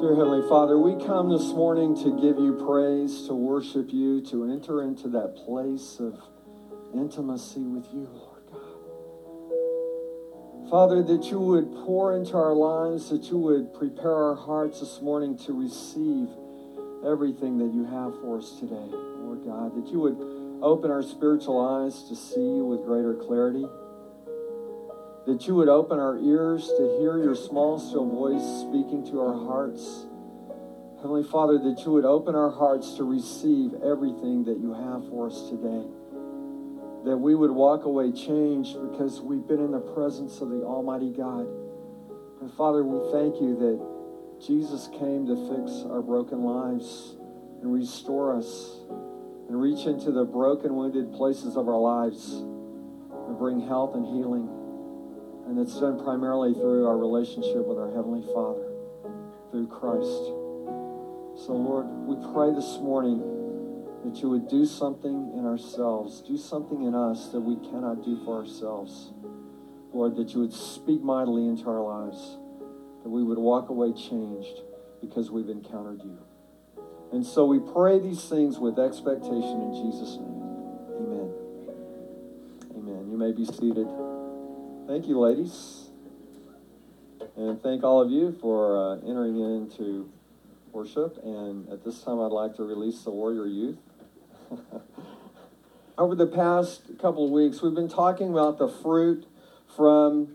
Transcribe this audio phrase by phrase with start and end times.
[0.00, 4.50] Dear Heavenly Father, we come this morning to give you praise, to worship you, to
[4.50, 6.20] enter into that place of
[6.92, 8.60] intimacy with you, Lord God.
[10.68, 15.00] Father, that you would pour into our lives, that you would prepare our hearts this
[15.00, 16.28] morning to receive
[17.06, 18.88] everything that you have for us today,
[19.22, 20.18] Lord God, that you would
[20.60, 23.64] open our spiritual eyes to see you with greater clarity
[25.26, 29.32] that you would open our ears to hear your small, still voice speaking to our
[29.32, 30.06] hearts.
[30.98, 35.28] Heavenly Father, that you would open our hearts to receive everything that you have for
[35.28, 35.84] us today.
[37.04, 41.10] That we would walk away changed because we've been in the presence of the Almighty
[41.10, 41.46] God.
[42.40, 47.16] And Father, we thank you that Jesus came to fix our broken lives
[47.62, 48.80] and restore us
[49.48, 54.63] and reach into the broken, wounded places of our lives and bring health and healing.
[55.46, 58.64] And it's done primarily through our relationship with our Heavenly Father,
[59.50, 61.44] through Christ.
[61.46, 63.20] So, Lord, we pray this morning
[64.04, 68.22] that you would do something in ourselves, do something in us that we cannot do
[68.24, 69.12] for ourselves.
[69.92, 72.38] Lord, that you would speak mightily into our lives,
[73.02, 74.62] that we would walk away changed
[75.00, 76.18] because we've encountered you.
[77.12, 80.42] And so we pray these things with expectation in Jesus' name.
[80.98, 81.32] Amen.
[82.76, 83.08] Amen.
[83.10, 83.86] You may be seated.
[84.86, 85.88] Thank you, ladies.
[87.36, 90.10] And thank all of you for uh, entering into
[90.72, 91.18] worship.
[91.24, 93.78] And at this time, I'd like to release the Warrior Youth.
[95.98, 99.26] Over the past couple of weeks, we've been talking about the fruit
[99.74, 100.34] from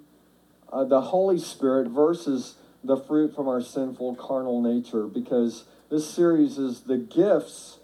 [0.73, 6.57] uh, the Holy Spirit versus the fruit from our sinful carnal nature because this series
[6.57, 7.77] is the gifts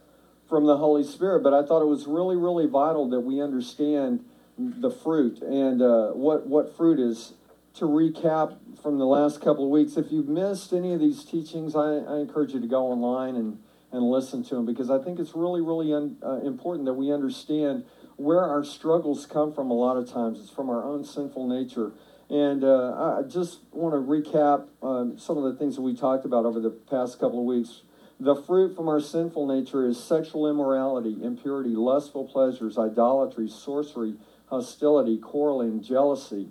[0.50, 1.44] from the Holy Spirit.
[1.44, 4.26] But I thought it was really, really vital that we understand
[4.58, 7.34] the fruit and uh, what what fruit is.
[7.80, 11.76] To recap from the last couple of weeks, if you've missed any of these teachings,
[11.76, 13.60] I, I encourage you to go online and
[13.92, 17.12] and listen to them because I think it's really really un, uh, important that we
[17.12, 17.84] understand
[18.16, 19.72] where our struggles come from.
[19.72, 21.92] A lot of times, it's from our own sinful nature.
[22.30, 26.26] And uh, I just want to recap um, some of the things that we talked
[26.26, 27.82] about over the past couple of weeks.
[28.20, 34.16] The fruit from our sinful nature is sexual immorality, impurity, lustful pleasures, idolatry, sorcery
[34.48, 36.50] hostility, quarreling, jealousy,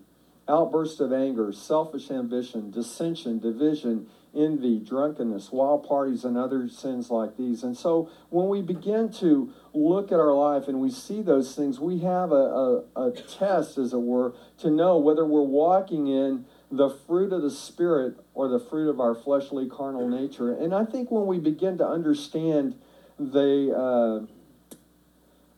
[0.49, 4.07] outburst of anger, selfish ambition, dissension, division,
[4.37, 7.63] envy, drunkenness, wild parties, and other sins like these.
[7.63, 11.79] And so when we begin to look at our life and we see those things,
[11.79, 16.47] we have a, a, a test, as it were, to know whether we're walking in
[16.71, 20.53] the fruit of the Spirit or the fruit of our fleshly carnal nature.
[20.53, 22.75] And I think when we begin to understand
[23.19, 24.77] the, uh,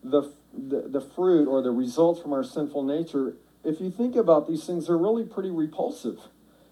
[0.03, 4.47] the the, the fruit or the results from our sinful nature, if you think about
[4.47, 6.19] these things, they're really pretty repulsive.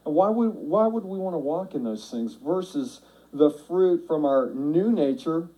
[0.05, 3.01] And why would, why would we want to walk in those things versus
[3.33, 5.49] the fruit from our new nature?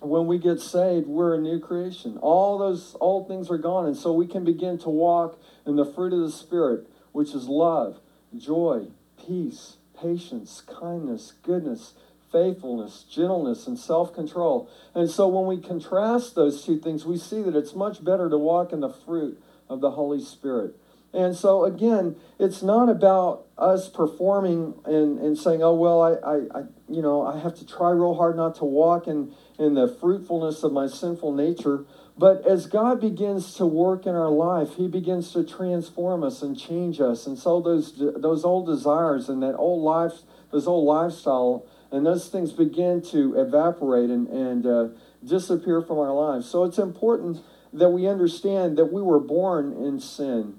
[0.00, 2.18] When we get saved, we're a new creation.
[2.18, 3.86] All those old things are gone.
[3.86, 7.48] And so we can begin to walk in the fruit of the Spirit, which is
[7.48, 7.98] love,
[8.36, 8.86] joy,
[9.26, 11.94] peace, patience, kindness, goodness,
[12.30, 14.70] faithfulness, gentleness, and self control.
[14.94, 18.38] And so when we contrast those two things, we see that it's much better to
[18.38, 20.74] walk in the fruit of the Holy Spirit.
[21.12, 26.60] And so again, it's not about us performing and, and saying, oh, well, I, I,
[26.60, 29.88] I, you know, I have to try real hard not to walk in, in the
[29.88, 31.86] fruitfulness of my sinful nature.
[32.18, 36.58] But as God begins to work in our life, He begins to transform us and
[36.58, 37.26] change us.
[37.26, 42.28] And so those, those old desires and that old life, those old lifestyle and those
[42.28, 44.88] things begin to evaporate and, and uh,
[45.24, 46.48] disappear from our lives.
[46.48, 50.58] So it's important that we understand that we were born in sin,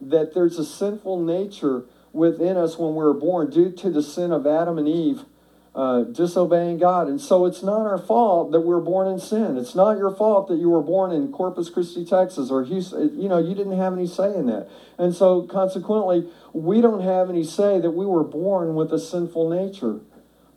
[0.00, 4.32] that there's a sinful nature within us when we were born due to the sin
[4.32, 5.24] of Adam and Eve.
[5.72, 7.06] Uh, disobeying God.
[7.06, 9.56] And so it's not our fault that we were born in sin.
[9.56, 13.16] It's not your fault that you were born in Corpus Christi, Texas, or Houston.
[13.16, 14.68] You know, you didn't have any say in that.
[14.98, 19.48] And so consequently, we don't have any say that we were born with a sinful
[19.48, 20.00] nature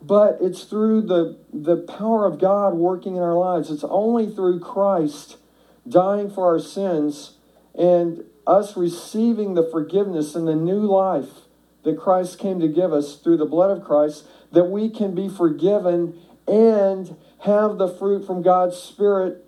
[0.06, 3.70] but it's through the, the power of God working in our lives.
[3.70, 5.38] It's only through Christ
[5.88, 7.38] dying for our sins
[7.74, 11.30] and us receiving the forgiveness and the new life
[11.84, 15.28] that Christ came to give us through the blood of Christ that we can be
[15.28, 19.44] forgiven and have the fruit from God's Spirit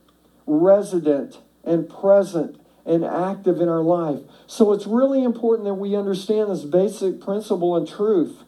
[0.46, 4.20] resident and present and active in our life.
[4.46, 8.44] So it's really important that we understand this basic principle and truth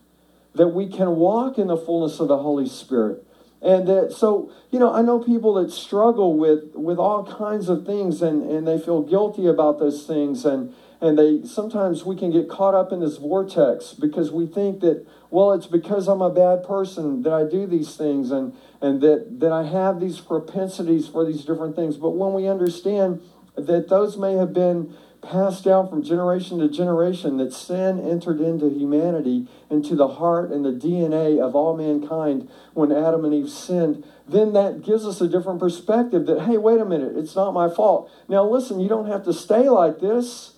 [0.58, 3.25] that we can walk in the fullness of the Holy Spirit.
[3.62, 7.87] And that, so, you know, I know people that struggle with, with all kinds of
[7.87, 10.44] things and, and they feel guilty about those things.
[10.44, 14.81] And, and they sometimes we can get caught up in this vortex because we think
[14.81, 19.00] that well it's because i'm a bad person that i do these things and and
[19.00, 23.22] that that i have these propensities for these different things but when we understand
[23.56, 28.69] that those may have been passed down from generation to generation that sin entered into
[28.69, 34.05] humanity into the heart and the dna of all mankind when adam and eve sinned
[34.26, 37.69] then that gives us a different perspective that hey wait a minute it's not my
[37.69, 40.55] fault now listen you don't have to stay like this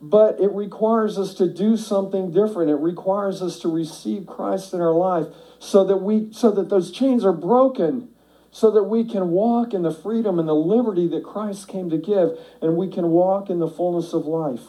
[0.00, 2.70] but it requires us to do something different.
[2.70, 5.26] It requires us to receive Christ in our life
[5.58, 8.08] so that we so that those chains are broken
[8.50, 11.98] so that we can walk in the freedom and the liberty that Christ came to
[11.98, 14.62] give and we can walk in the fullness of life.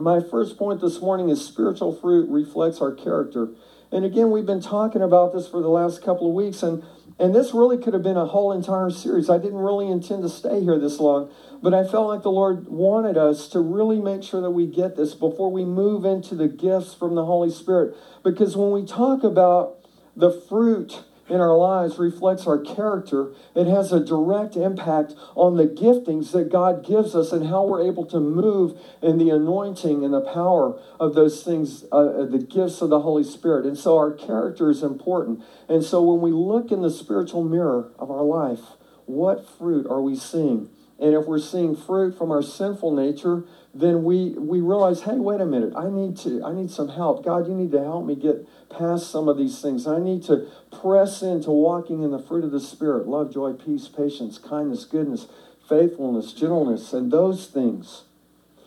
[0.00, 3.50] My first point this morning is spiritual fruit reflects our character.
[3.92, 6.82] And again, we've been talking about this for the last couple of weeks and
[7.18, 9.28] and this really could have been a whole entire series.
[9.28, 11.30] I didn't really intend to stay here this long,
[11.62, 14.96] but I felt like the Lord wanted us to really make sure that we get
[14.96, 17.94] this before we move into the gifts from the Holy Spirit.
[18.24, 19.84] Because when we talk about
[20.16, 25.66] the fruit in our lives reflects our character, it has a direct impact on the
[25.66, 30.12] giftings that God gives us and how we're able to move in the anointing and
[30.12, 33.64] the power of those things, uh, uh the gifts of the Holy Spirit.
[33.64, 35.42] And so our character is important.
[35.68, 38.60] And so when we look in the spiritual mirror of our life,
[39.06, 40.68] what fruit are we seeing?
[41.00, 45.40] And if we're seeing fruit from our sinful nature, then we, we realize, hey, wait
[45.40, 47.24] a minute, I need to I need some help.
[47.24, 49.86] God, you need to help me get past some of these things.
[49.86, 53.88] I need to press into walking in the fruit of the Spirit love, joy, peace,
[53.88, 55.26] patience, kindness, goodness,
[55.68, 58.04] faithfulness, gentleness, and those things.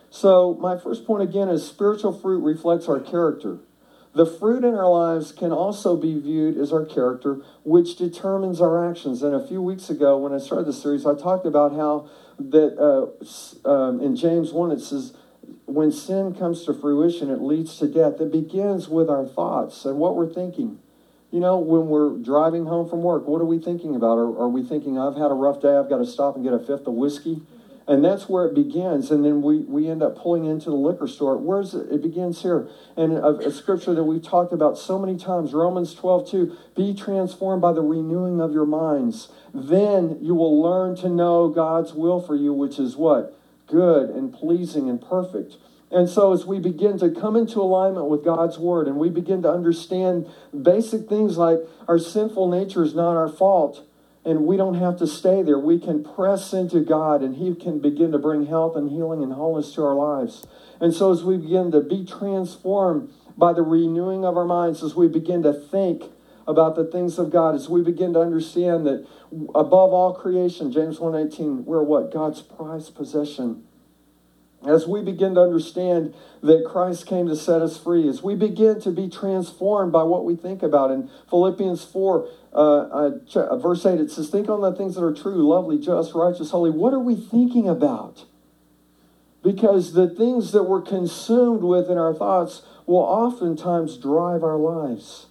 [0.10, 3.60] So, my first point again is spiritual fruit reflects our character.
[4.14, 8.88] The fruit in our lives can also be viewed as our character, which determines our
[8.88, 9.24] actions.
[9.24, 12.78] And a few weeks ago, when I started the series, I talked about how that
[12.78, 15.14] uh, um, in James 1 it says,
[15.74, 18.22] when sin comes to fruition, it leads to death.
[18.22, 20.78] It begins with our thoughts and what we're thinking.
[21.32, 24.20] You know, when we're driving home from work, what are we thinking about?
[24.20, 26.54] Are, are we thinking, I've had a rough day, I've got to stop and get
[26.54, 27.42] a fifth of whiskey?
[27.88, 29.10] And that's where it begins.
[29.10, 31.38] And then we, we end up pulling into the liquor store.
[31.38, 31.92] Where's it?
[31.92, 32.70] It begins here.
[32.96, 36.94] And a, a scripture that we've talked about so many times, Romans 12, 2, be
[36.94, 39.30] transformed by the renewing of your minds.
[39.56, 43.38] Then you will learn to know God's will for you, which is what?
[43.68, 45.58] Good and pleasing and perfect.
[45.94, 49.44] And so, as we begin to come into alignment with God's word and we begin
[49.44, 50.28] to understand
[50.60, 53.86] basic things like our sinful nature is not our fault,
[54.26, 55.60] and we don't have to stay there.
[55.60, 59.34] We can press into God, and He can begin to bring health and healing and
[59.34, 60.48] wholeness to our lives.
[60.82, 64.96] And so, as we begin to be transformed by the renewing of our minds, as
[64.96, 66.06] we begin to think
[66.48, 69.08] about the things of God, as we begin to understand that
[69.56, 72.12] above all creation, James 1:18, we're what?
[72.12, 73.64] God's prized possession
[74.66, 78.80] as we begin to understand that Christ came to set us free, as we begin
[78.82, 80.92] to be transformed by what we think about.
[80.92, 85.04] In Philippians 4, uh, uh, uh, verse 8, it says, Think on the things that
[85.04, 86.70] are true, lovely, just, righteous, holy.
[86.70, 88.26] What are we thinking about?
[89.44, 95.28] Because the things that we're consumed with in our thoughts will oftentimes drive our lives.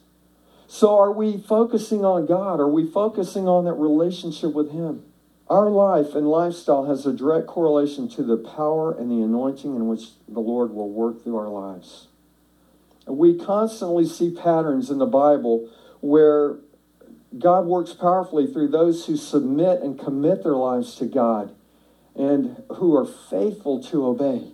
[0.75, 2.59] So, are we focusing on God?
[2.59, 5.03] Are we focusing on that relationship with Him?
[5.47, 9.87] Our life and lifestyle has a direct correlation to the power and the anointing in
[9.87, 12.07] which the Lord will work through our lives.
[13.07, 15.69] We constantly see patterns in the Bible
[16.01, 16.57] where
[17.39, 21.55] God works powerfully through those who submit and commit their lives to God
[22.17, 24.53] and who are faithful to obey.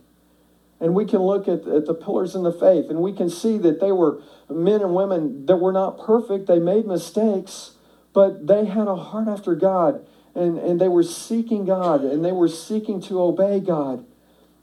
[0.80, 3.58] And we can look at, at the pillars in the faith and we can see
[3.58, 6.46] that they were men and women that were not perfect.
[6.46, 7.72] They made mistakes,
[8.12, 12.32] but they had a heart after God and, and they were seeking God and they
[12.32, 14.04] were seeking to obey God.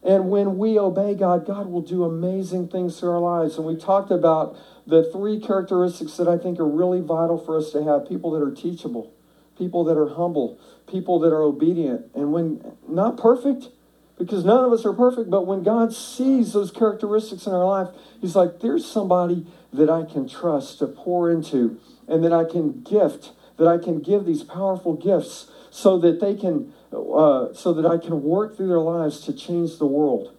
[0.04, 3.58] And when we obey God, God will do amazing things through our lives.
[3.58, 4.56] And we talked about
[4.86, 8.46] the three characteristics that I think are really vital for us to have people that
[8.46, 9.12] are teachable,
[9.58, 12.06] people that are humble, people that are obedient.
[12.14, 13.70] And when not perfect,
[14.18, 17.90] because none of us are perfect, but when God sees those characteristics in our life,
[18.22, 22.82] He's like, there's somebody that I can trust to pour into and that I can
[22.82, 27.86] gift, that I can give these powerful gifts so that they can, uh, so that
[27.86, 30.36] I can work through their lives to change the world.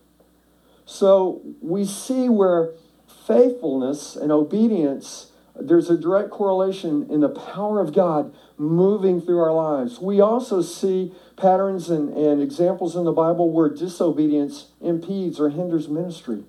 [0.87, 2.71] So we see where
[3.27, 9.53] faithfulness and obedience, there's a direct correlation in the power of God moving through our
[9.53, 10.01] lives.
[10.01, 15.89] We also see patterns and, and examples in the Bible where disobedience impedes or hinders
[15.89, 16.45] ministry.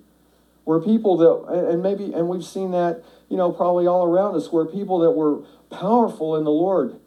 [0.64, 4.52] Where people that, and maybe, and we've seen that, you know, probably all around us,
[4.52, 7.00] where people that were powerful in the Lord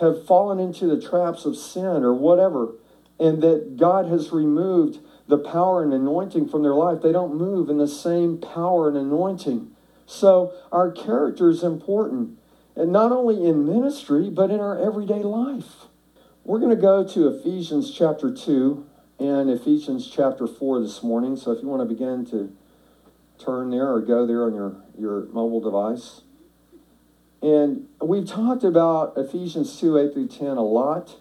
[0.00, 2.74] have fallen into the traps of sin or whatever,
[3.20, 7.02] and that God has removed the power and anointing from their life.
[7.02, 9.70] They don't move in the same power and anointing.
[10.06, 12.38] So our character is important,
[12.76, 15.86] and not only in ministry, but in our everyday life.
[16.44, 18.86] We're going to go to Ephesians chapter 2
[19.20, 21.36] and Ephesians chapter 4 this morning.
[21.36, 22.52] So if you want to begin to
[23.38, 26.22] turn there or go there on your, your mobile device.
[27.42, 31.16] And we've talked about Ephesians 2 8 through 10 a lot.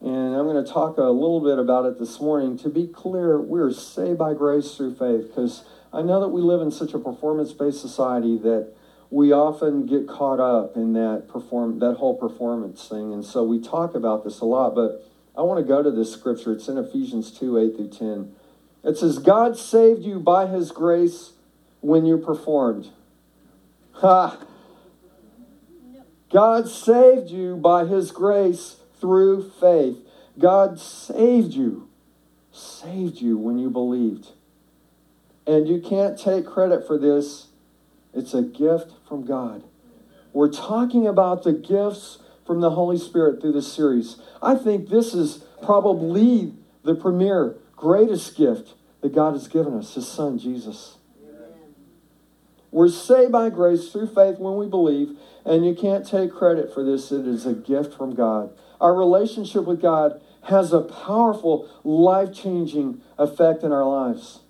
[0.00, 2.58] And I'm going to talk a little bit about it this morning.
[2.58, 6.62] To be clear, we're saved by grace through faith because I know that we live
[6.62, 8.72] in such a performance based society that
[9.10, 13.12] we often get caught up in that perform that whole performance thing.
[13.12, 15.06] And so we talk about this a lot, but
[15.36, 16.52] I want to go to this scripture.
[16.52, 18.34] It's in Ephesians 2 8 through 10.
[18.84, 21.32] It says, God saved you by his grace
[21.80, 22.88] when you performed.
[23.94, 24.38] Ha!
[26.32, 29.98] God saved you by his grace through faith.
[30.38, 31.90] God saved you,
[32.50, 34.28] saved you when you believed.
[35.46, 37.48] And you can't take credit for this,
[38.14, 39.64] it's a gift from God.
[40.32, 44.16] We're talking about the gifts from the Holy Spirit through this series.
[44.40, 50.08] I think this is probably the premier, greatest gift that God has given us His
[50.08, 50.96] Son, Jesus.
[52.70, 56.82] We're saved by grace through faith when we believe, and you can't take credit for
[56.82, 57.12] this.
[57.12, 58.50] It is a gift from God.
[58.80, 64.40] Our relationship with God has a powerful, life changing effect in our lives.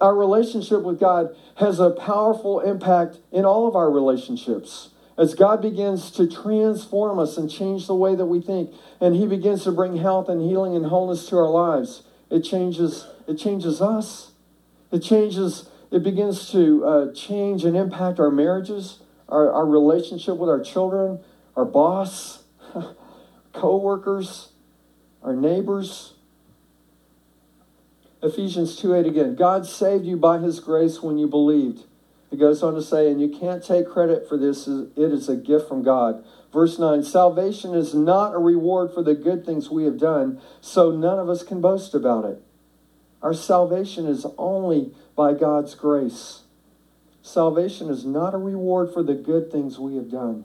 [0.00, 4.90] Our relationship with God has a powerful impact in all of our relationships.
[5.16, 9.26] As God begins to transform us and change the way that we think, and He
[9.26, 13.80] begins to bring health and healing and wholeness to our lives, it changes, it changes
[13.80, 14.32] us.
[14.90, 20.48] It changes, it begins to uh, change and impact our marriages, our, our relationship with
[20.48, 21.20] our children,
[21.56, 22.44] our boss,
[23.52, 24.50] co workers,
[25.22, 26.14] our neighbors.
[28.22, 29.34] Ephesians 2 8 again.
[29.34, 31.84] God saved you by his grace when you believed.
[32.30, 35.36] It goes on to say, and you can't take credit for this, it is a
[35.36, 36.24] gift from God.
[36.52, 40.90] Verse 9 Salvation is not a reward for the good things we have done, so
[40.90, 42.42] none of us can boast about it.
[43.22, 46.42] Our salvation is only by God's grace.
[47.22, 50.44] Salvation is not a reward for the good things we have done,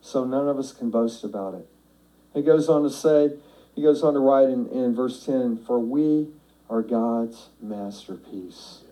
[0.00, 1.66] so none of us can boast about it.
[2.32, 3.36] He goes on to say,
[3.74, 6.28] he goes on to write in, in verse 10 For we
[6.68, 8.82] are God's masterpiece.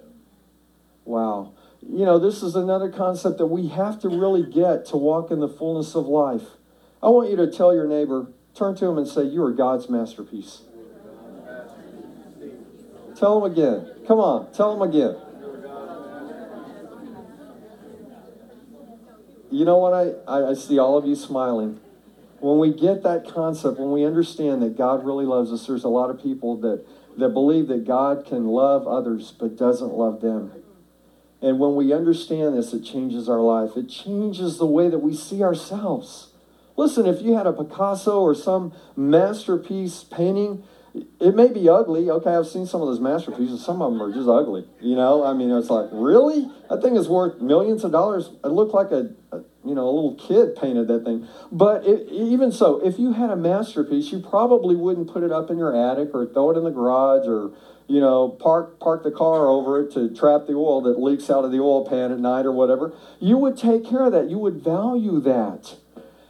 [1.04, 1.54] Wow.
[1.80, 5.40] You know, this is another concept that we have to really get to walk in
[5.40, 6.42] the fullness of life.
[7.02, 9.88] I want you to tell your neighbor, turn to him and say, You are God's
[9.88, 10.62] masterpiece.
[13.16, 13.90] Tell him again.
[14.06, 15.16] Come on, tell him again.
[19.50, 20.24] You know what?
[20.26, 21.78] I, I, see all of you smiling
[22.42, 25.88] when we get that concept, when we understand that God really loves us, there's a
[25.88, 26.84] lot of people that,
[27.18, 30.52] that believe that God can love others but doesn't love them.
[31.40, 33.76] And when we understand this, it changes our life.
[33.76, 36.28] It changes the way that we see ourselves.
[36.76, 40.62] Listen, if you had a Picasso or some masterpiece painting,
[41.20, 42.08] it may be ugly.
[42.10, 43.64] Okay, I've seen some of those masterpieces.
[43.64, 44.66] Some of them are just ugly.
[44.80, 46.50] You know, I mean, it's like, really?
[46.70, 48.30] That thing is worth millions of dollars.
[48.44, 51.28] It looked like a, a you know, a little kid painted that thing.
[51.50, 55.50] But it, even so, if you had a masterpiece, you probably wouldn't put it up
[55.50, 57.52] in your attic or throw it in the garage or,
[57.86, 61.44] you know, park park the car over it to trap the oil that leaks out
[61.44, 62.92] of the oil pan at night or whatever.
[63.20, 64.28] You would take care of that.
[64.28, 65.76] You would value that.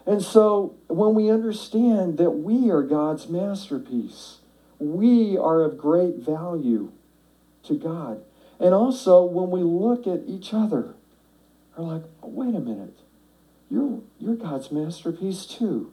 [0.04, 4.38] And so when we understand that we are God's masterpiece,
[4.78, 6.92] we are of great value
[7.64, 8.22] to God.
[8.58, 10.94] And also, when we look at each other,
[11.76, 12.98] we're like, wait a minute,
[13.72, 15.92] you're, you're God's masterpiece too.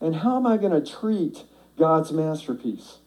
[0.00, 1.42] And how am I going to treat
[1.76, 2.98] God's masterpiece?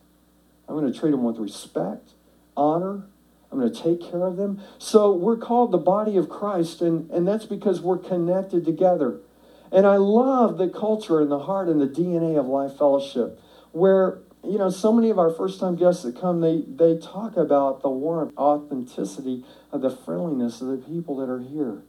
[0.68, 2.10] I'm going to treat them with respect,
[2.58, 3.06] honor.
[3.52, 4.62] I'm going to take care of them.
[4.78, 9.20] So we're called the body of Christ, and, and that's because we're connected together.
[9.72, 13.40] And I love the culture and the heart and the DNA of Life Fellowship,
[13.72, 17.38] where you know, so many of our first time guests that come, they, they talk
[17.38, 21.84] about the warmth, authenticity of the friendliness of the people that are here.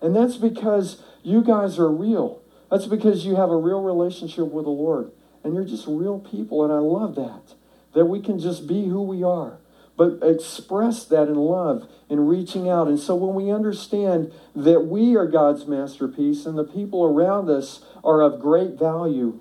[0.00, 2.42] And that's because you guys are real.
[2.70, 5.12] That's because you have a real relationship with the Lord.
[5.44, 6.64] And you're just real people.
[6.64, 7.54] And I love that.
[7.94, 9.58] That we can just be who we are,
[9.96, 12.88] but express that in love and reaching out.
[12.88, 17.82] And so when we understand that we are God's masterpiece and the people around us
[18.04, 19.40] are of great value,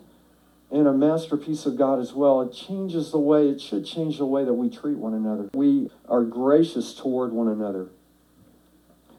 [0.71, 2.41] and a masterpiece of God as well.
[2.41, 5.49] It changes the way, it should change the way that we treat one another.
[5.53, 7.89] We are gracious toward one another.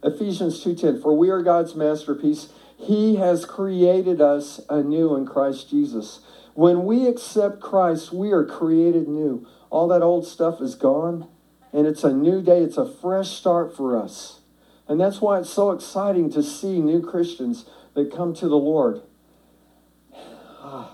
[0.03, 2.49] Ephesians 2:10 For we are God's masterpiece.
[2.77, 6.21] He has created us anew in Christ Jesus.
[6.55, 9.47] When we accept Christ, we are created new.
[9.69, 11.27] all that old stuff is gone,
[11.73, 12.63] and it's a new day.
[12.63, 14.41] It's a fresh start for us.
[14.89, 19.03] And that's why it's so exciting to see new Christians that come to the Lord.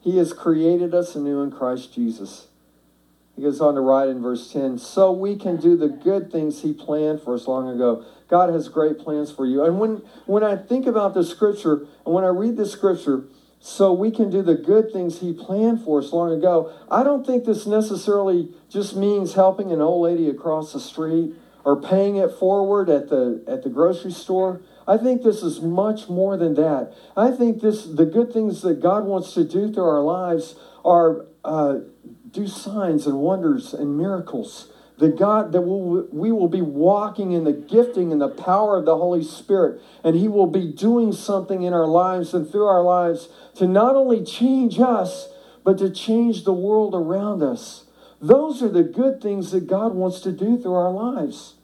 [0.00, 2.48] He has created us anew in Christ Jesus.
[3.36, 6.62] He goes on to write in verse 10 so we can do the good things
[6.62, 8.04] He planned for us long ago.
[8.28, 9.64] God has great plans for you.
[9.64, 13.24] And when, when I think about the scripture, and when I read the scripture,
[13.58, 17.26] so we can do the good things He planned for us long ago, I don't
[17.26, 21.34] think this necessarily just means helping an old lady across the street
[21.64, 24.60] or paying it forward at the, at the grocery store.
[24.86, 26.92] I think this is much more than that.
[27.16, 31.26] I think this the good things that God wants to do through our lives are
[31.44, 31.78] uh,
[32.32, 34.68] do signs and wonders and miracles.
[34.98, 38.84] The God that we'll, we will be walking in the gifting and the power of
[38.84, 42.82] the Holy Spirit, and He will be doing something in our lives and through our
[42.82, 45.28] lives to not only change us,
[45.64, 47.84] but to change the world around us.
[48.20, 51.54] Those are the good things that God wants to do through our lives.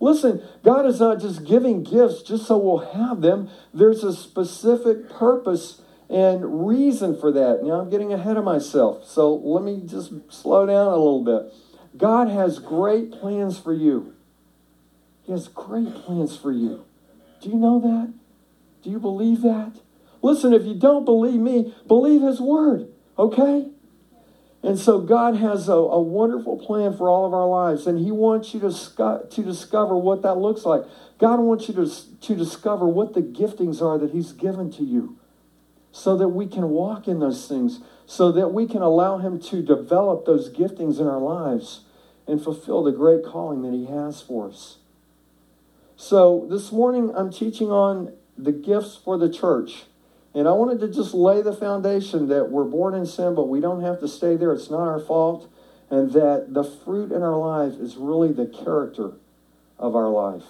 [0.00, 3.50] Listen, God is not just giving gifts just so we'll have them.
[3.72, 5.81] There's a specific purpose
[6.12, 7.60] and reason for that.
[7.62, 11.54] Now, I'm getting ahead of myself, so let me just slow down a little bit.
[11.96, 14.12] God has great plans for you.
[15.22, 16.84] He has great plans for you.
[17.40, 18.12] Do you know that?
[18.82, 19.80] Do you believe that?
[20.20, 22.88] Listen, if you don't believe me, believe His Word,
[23.18, 23.68] okay?
[24.62, 28.12] And so God has a, a, wonderful plan for all of our lives, and He
[28.12, 30.82] wants you to, sco- to discover what that looks like.
[31.18, 35.18] God wants you to, to discover what the giftings are that He's given to you
[35.92, 39.62] so that we can walk in those things, so that we can allow Him to
[39.62, 41.82] develop those giftings in our lives
[42.26, 44.78] and fulfill the great calling that He has for us.
[45.96, 49.84] So this morning, I'm teaching on the gifts for the church.
[50.34, 53.60] And I wanted to just lay the foundation that we're born in sin, but we
[53.60, 54.52] don't have to stay there.
[54.52, 55.52] It's not our fault.
[55.90, 59.12] And that the fruit in our life is really the character
[59.78, 60.44] of our life.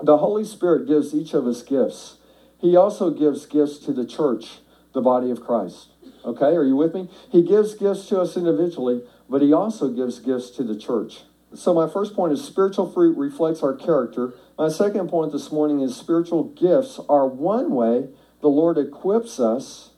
[0.00, 2.17] The Holy Spirit gives each of us gifts.
[2.58, 4.58] He also gives gifts to the church,
[4.92, 5.88] the body of Christ.
[6.24, 7.08] Okay, are you with me?
[7.30, 11.22] He gives gifts to us individually, but he also gives gifts to the church.
[11.54, 14.34] So, my first point is spiritual fruit reflects our character.
[14.58, 18.08] My second point this morning is spiritual gifts are one way
[18.42, 19.90] the Lord equips us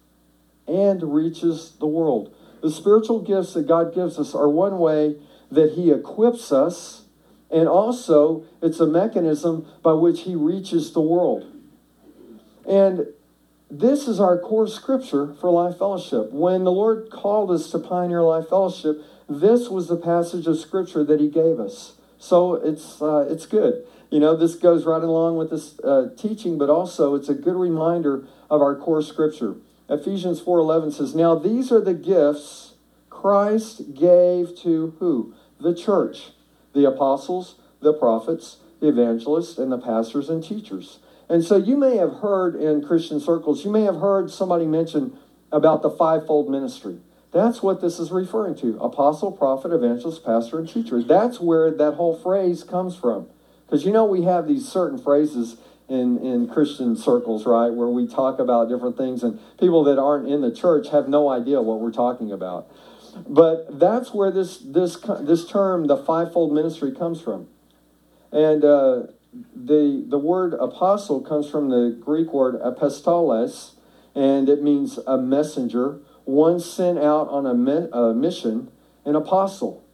[0.69, 2.35] and reaches the world.
[2.63, 5.17] The spiritual gifts that God gives us are one way
[5.51, 7.03] that He equips us,
[7.51, 11.60] and also it's a mechanism by which He reaches the world.
[12.71, 13.09] And
[13.69, 16.31] this is our core scripture for Life Fellowship.
[16.31, 21.03] When the Lord called us to Pioneer Life Fellowship, this was the passage of scripture
[21.03, 21.95] that He gave us.
[22.21, 23.85] So it's uh, it's good.
[24.09, 27.57] You know, this goes right along with this uh, teaching, but also it's a good
[27.57, 29.57] reminder of our core scripture.
[29.89, 32.75] Ephesians 4:11 says, "Now these are the gifts
[33.09, 35.35] Christ gave to who?
[35.61, 36.31] The church,
[36.73, 41.01] the apostles, the prophets, the evangelists, and the pastors and teachers."
[41.31, 45.17] And so you may have heard in Christian circles, you may have heard somebody mention
[45.53, 46.99] about the fivefold ministry.
[47.33, 51.01] That's what this is referring to apostle, prophet, evangelist, pastor, and teacher.
[51.01, 53.29] That's where that whole phrase comes from.
[53.65, 55.57] Because you know, we have these certain phrases
[55.89, 60.29] in, in Christian circles, right, where we talk about different things, and people that aren't
[60.29, 62.67] in the church have no idea what we're talking about.
[63.29, 67.47] But that's where this, this, this term, the fivefold ministry, comes from.
[68.33, 73.73] And uh, the, the word apostle comes from the Greek word apostolos,
[74.15, 78.71] and it means a messenger, one sent out on a, me, a mission,
[79.05, 79.85] an apostle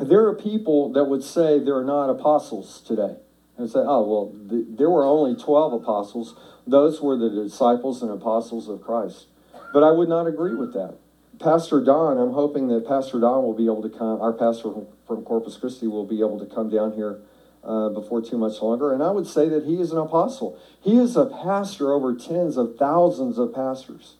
[0.00, 3.16] there are people that would say there are not apostles today.
[3.58, 6.34] And say, oh, well, the, there were only 12 apostles.
[6.66, 9.26] Those were the disciples and apostles of Christ.
[9.74, 10.96] But I would not agree with that.
[11.38, 14.72] Pastor Don, I'm hoping that Pastor Don will be able to come, our pastor
[15.06, 17.18] from Corpus Christi will be able to come down here
[17.62, 18.92] uh, before too much longer.
[18.92, 20.58] And I would say that he is an apostle.
[20.80, 24.14] He is a pastor over tens of thousands of pastors.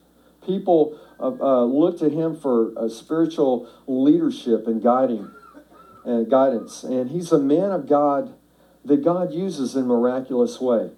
[0.44, 5.30] People uh, uh, look to him for spiritual leadership and guiding
[6.04, 6.82] and guidance.
[6.82, 8.34] And he's a man of God
[8.84, 10.90] that God uses in miraculous way.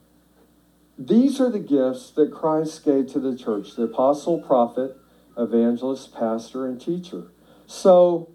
[0.98, 4.96] These are the gifts that Christ gave to the church the apostle, prophet,
[5.37, 7.28] evangelist, pastor, and teacher.
[7.66, 8.31] So,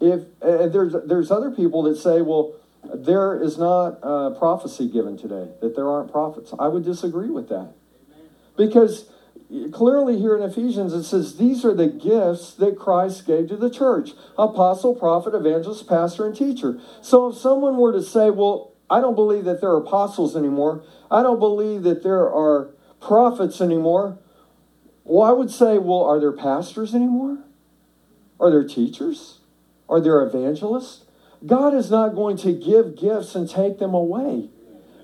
[0.00, 5.48] if there's there's other people that say, well, there is not a prophecy given today,
[5.60, 6.54] that there aren't prophets.
[6.58, 7.74] I would disagree with that.
[8.56, 9.10] Because
[9.72, 13.70] clearly here in Ephesians, it says these are the gifts that Christ gave to the
[13.70, 16.80] church apostle, prophet, evangelist, pastor, and teacher.
[17.02, 20.82] So if someone were to say, Well, I don't believe that there are apostles anymore,
[21.10, 24.18] I don't believe that there are prophets anymore,
[25.04, 27.38] well, I would say, Well, are there pastors anymore?
[28.40, 29.38] Are there teachers?
[29.88, 31.04] Are there evangelists?
[31.46, 34.50] God is not going to give gifts and take them away.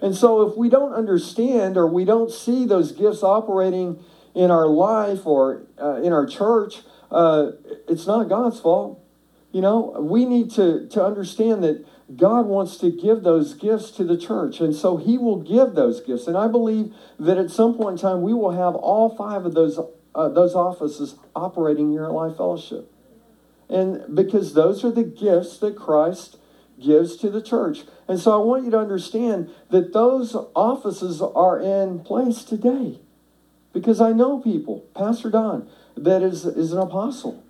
[0.02, 4.02] And so, if we don't understand or we don't see those gifts operating
[4.34, 7.52] in our life or uh, in our church, uh,
[7.88, 9.00] it's not God's fault.
[9.52, 14.04] You know, we need to, to understand that God wants to give those gifts to
[14.04, 14.60] the church.
[14.60, 16.26] And so He will give those gifts.
[16.26, 19.54] And I believe that at some point in time, we will have all five of
[19.54, 19.78] those,
[20.14, 22.93] uh, those offices operating here at Life Fellowship.
[23.68, 26.36] And because those are the gifts that Christ
[26.80, 27.82] gives to the church.
[28.08, 32.98] And so I want you to understand that those offices are in place today.
[33.72, 37.42] Because I know people, Pastor Don, that is, is an apostle.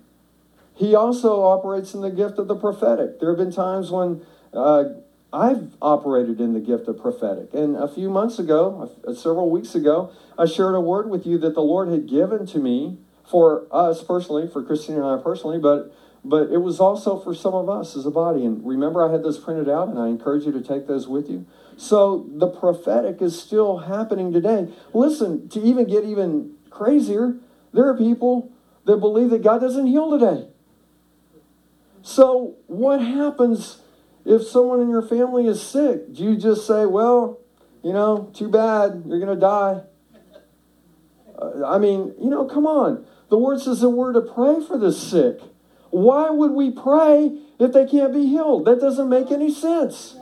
[0.75, 3.19] He also operates in the gift of the prophetic.
[3.19, 4.85] There have been times when uh,
[5.31, 7.53] I've operated in the gift of prophetic.
[7.53, 11.53] And a few months ago, several weeks ago, I shared a word with you that
[11.53, 12.97] the Lord had given to me
[13.29, 15.93] for us personally, for Christine and I personally, but
[16.25, 18.45] but it was also for some of us as a body.
[18.45, 21.29] And remember, I had those printed out, and I encourage you to take those with
[21.29, 21.45] you.
[21.77, 24.69] So the prophetic is still happening today.
[24.93, 27.37] Listen, to even get even crazier,
[27.73, 28.51] there are people
[28.85, 30.47] that believe that God doesn't heal today.
[32.01, 33.81] So what happens
[34.25, 36.11] if someone in your family is sick?
[36.13, 37.39] Do you just say, well,
[37.83, 39.81] you know, too bad, you're going to die?
[41.37, 43.05] Uh, I mean, you know, come on.
[43.29, 45.39] The word says that we're to pray for the sick.
[45.95, 48.65] Why would we pray if they can't be healed?
[48.65, 50.17] That doesn't make any sense.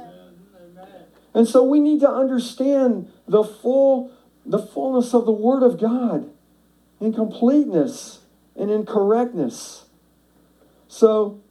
[1.33, 4.11] And so we need to understand the full
[4.45, 6.29] the fullness of the word of God
[6.99, 8.19] in completeness
[8.55, 9.85] and in correctness.
[10.87, 11.41] So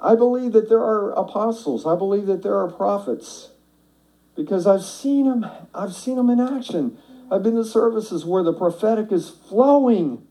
[0.00, 1.84] I believe that there are apostles.
[1.84, 3.50] I believe that there are prophets
[4.34, 6.96] because I've seen them I've seen them in action.
[7.30, 10.25] I've been to services where the prophetic is flowing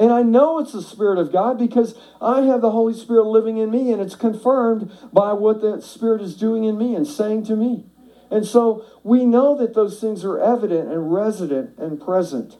[0.00, 3.58] and I know it's the Spirit of God because I have the Holy Spirit living
[3.58, 7.44] in me, and it's confirmed by what that Spirit is doing in me and saying
[7.44, 7.84] to me.
[8.30, 12.56] And so we know that those things are evident and resident and present.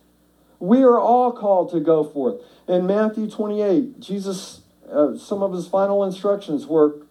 [0.59, 2.43] We are all called to go forth.
[2.69, 4.61] In Matthew 28, Jesus,
[4.93, 7.07] uh, some of his final instructions were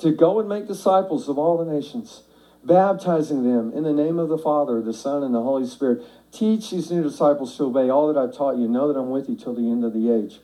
[0.00, 2.22] to go and make disciples of all the nations,
[2.66, 6.02] baptizing them in the name of the Father, the Son, and the Holy Spirit,
[6.36, 8.68] Teach these new disciples to obey all that I've taught you.
[8.68, 10.40] Know that I'm with you till the end of the age.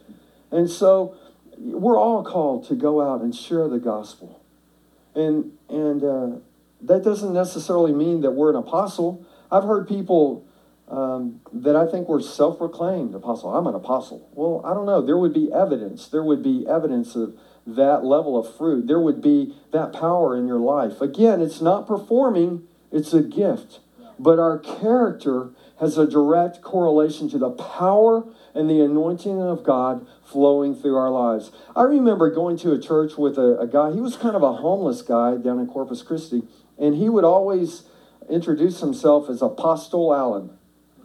[0.50, 1.16] And so
[1.58, 4.42] we're all called to go out and share the gospel.
[5.14, 6.38] And, and uh,
[6.80, 9.26] that doesn't necessarily mean that we're an apostle.
[9.50, 10.46] I've heard people
[10.88, 13.54] um, that I think were self proclaimed apostle.
[13.54, 14.30] I'm an apostle.
[14.32, 15.02] Well, I don't know.
[15.02, 16.08] There would be evidence.
[16.08, 18.86] There would be evidence of that level of fruit.
[18.86, 21.00] There would be that power in your life.
[21.00, 23.80] Again, it's not performing, it's a gift.
[24.18, 30.06] But our character has a direct correlation to the power and the anointing of God
[30.24, 31.50] flowing through our lives.
[31.74, 34.52] I remember going to a church with a, a, guy, he was kind of a
[34.52, 36.42] homeless guy down in Corpus Christi,
[36.78, 37.84] and he would always
[38.30, 40.50] introduce himself as Apostle Allen.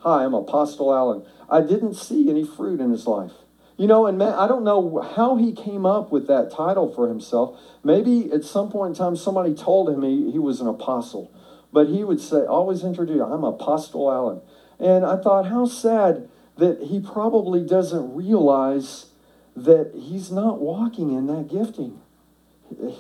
[0.02, 1.26] Hi, I'm Apostle Allen.
[1.50, 3.32] I didn't see any fruit in his life.
[3.78, 7.60] You know, and I don't know how he came up with that title for himself.
[7.84, 11.32] Maybe at some point in time somebody told him he, he was an apostle.
[11.72, 14.42] But he would say, always introduce, I'm Apostle Allen.
[14.80, 19.08] And I thought, how sad that he probably doesn't realize
[19.56, 22.02] that he's not walking in that gifting.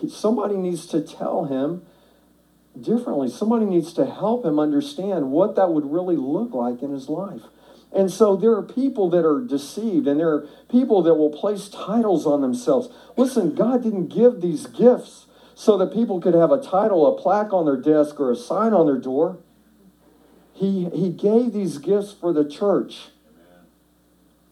[0.10, 1.84] Somebody needs to tell him
[2.80, 3.30] differently.
[3.30, 7.42] Somebody needs to help him understand what that would really look like in his life.
[7.96, 11.70] And so there are people that are deceived, and there are people that will place
[11.70, 12.90] titles on themselves.
[13.16, 17.54] Listen, God didn't give these gifts so that people could have a title, a plaque
[17.54, 19.40] on their desk, or a sign on their door.
[20.54, 23.10] He, he gave these gifts for the church.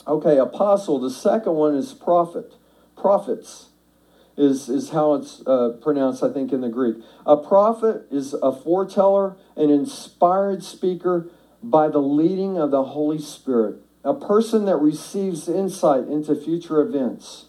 [0.08, 1.00] Okay, apostle.
[1.00, 2.54] The second one is prophet.
[2.95, 3.67] Prophetes
[4.38, 6.98] is, is how it's uh, pronounced, I think, in the Greek.
[7.26, 11.30] A prophet is a foreteller, an inspired speaker
[11.69, 17.45] by the leading of the Holy Spirit, a person that receives insight into future events.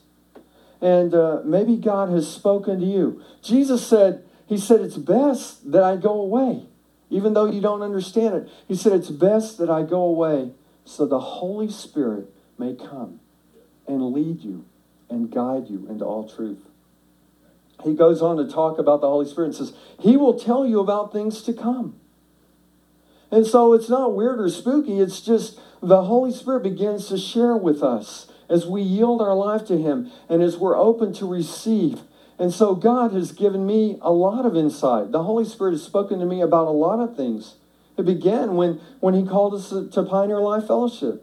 [0.81, 3.23] And uh, maybe God has spoken to you.
[3.43, 6.67] Jesus said, He said, It's best that I go away
[7.11, 8.49] even though you don't understand it.
[8.67, 10.53] He said, It's best that I go away
[10.85, 13.21] so the Holy Spirit may come
[13.87, 14.65] and lead you
[15.09, 16.69] and guide you into all truth.
[17.85, 20.81] He goes on to talk about the Holy Spirit and says, He will tell you
[20.81, 22.01] about things to come.
[23.31, 27.57] And so it's not weird or spooky, it's just the Holy Spirit begins to share
[27.57, 32.01] with us as we yield our life to Him and as we're open to receive
[32.39, 35.11] and so God has given me a lot of insight.
[35.11, 37.55] The Holy Spirit has spoken to me about a lot of things.
[37.97, 41.23] It began when, when He called us to Pioneer Life Fellowship.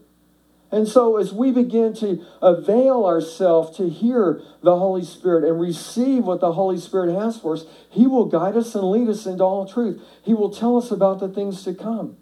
[0.74, 6.24] And so, as we begin to avail ourselves to hear the Holy Spirit and receive
[6.24, 9.44] what the Holy Spirit has for us, He will guide us and lead us into
[9.44, 10.02] all truth.
[10.24, 12.18] He will tell us about the things to come.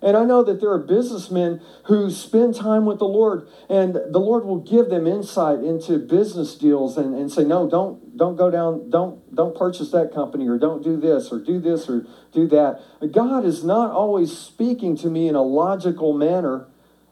[0.00, 4.20] And I know that there are businessmen who spend time with the Lord, and the
[4.20, 8.48] Lord will give them insight into business deals and, and say, no, don't don't go
[8.48, 12.46] down, don't don't purchase that company, or don't do this, or do this, or do
[12.46, 12.80] that.
[13.10, 16.68] God is not always speaking to me in a logical manner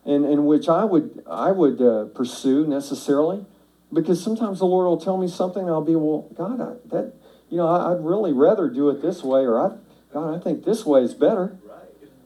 [0.06, 3.44] in, in which I would I would uh, pursue necessarily,
[3.92, 7.12] because sometimes the Lord will tell me something, and I'll be, well, God, I, that
[7.50, 9.76] you know, I, I'd really rather do it this way, or I,
[10.12, 11.58] God, I think this way is better.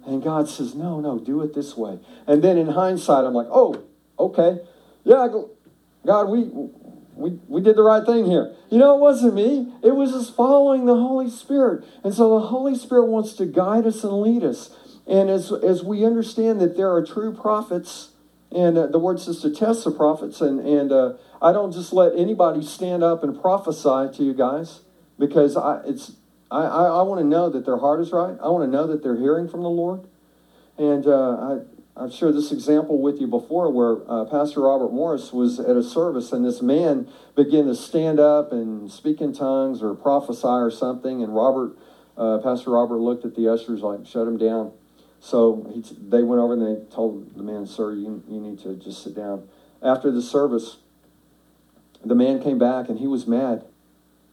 [0.07, 1.99] And God says, no, no, do it this way.
[2.27, 3.85] And then in hindsight, I'm like, oh,
[4.19, 4.61] okay.
[5.05, 5.29] Yeah,
[6.07, 6.45] God, we,
[7.15, 8.55] we, we did the right thing here.
[8.71, 9.73] You know, it wasn't me.
[9.83, 11.85] It was just following the Holy Spirit.
[12.03, 14.71] And so the Holy Spirit wants to guide us and lead us.
[15.07, 18.11] And as, as we understand that there are true prophets,
[18.53, 21.93] and uh, the word says to test the prophets, and, and uh, I don't just
[21.93, 24.81] let anybody stand up and prophesy to you guys
[25.19, 26.13] because I, it's
[26.51, 28.37] I, I, I want to know that their heart is right.
[28.43, 30.07] I want to know that they're hearing from the Lord.
[30.77, 31.61] And uh,
[31.97, 35.77] I, I've shared this example with you before where uh, Pastor Robert Morris was at
[35.77, 40.47] a service and this man began to stand up and speak in tongues or prophesy
[40.47, 41.23] or something.
[41.23, 41.77] And Robert,
[42.17, 44.73] uh, Pastor Robert looked at the ushers like, shut him down.
[45.21, 48.75] So he, they went over and they told the man, sir, you, you need to
[48.77, 49.49] just sit down.
[49.83, 50.79] After the service,
[52.05, 53.65] the man came back and he was mad.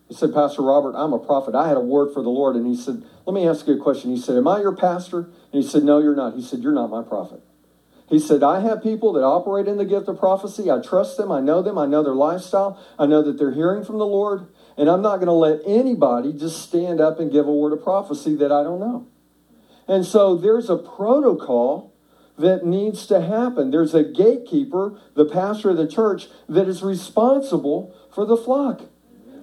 [0.07, 1.53] He said, Pastor Robert, I'm a prophet.
[1.53, 2.55] I had a word for the Lord.
[2.55, 4.09] And he said, Let me ask you a question.
[4.09, 5.19] He said, Am I your pastor?
[5.51, 6.35] And he said, No, you're not.
[6.35, 7.41] He said, You're not my prophet.
[8.09, 10.71] He said, I have people that operate in the gift of prophecy.
[10.71, 11.29] I trust them.
[11.29, 11.77] I know them.
[11.77, 12.81] I know their lifestyle.
[12.97, 14.47] I know that they're hearing from the Lord.
[14.77, 17.83] And I'm not going to let anybody just stand up and give a word of
[17.83, 19.07] prophecy that I don't know.
[19.87, 21.93] And so there's a protocol
[22.37, 23.71] that needs to happen.
[23.71, 28.81] There's a gatekeeper, the pastor of the church, that is responsible for the flock.